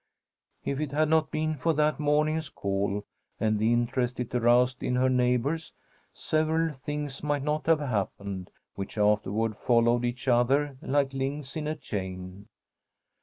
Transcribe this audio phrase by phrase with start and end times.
[0.65, 3.05] If it had not been for that morning's call,
[3.39, 5.73] and the interest it aroused in her neighbours,
[6.11, 11.75] several things might not have happened, which afterward followed each other like links in a
[11.75, 12.47] chain.